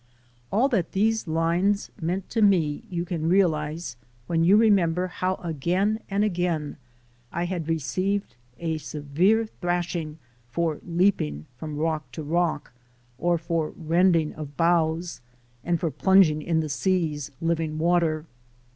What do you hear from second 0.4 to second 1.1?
All that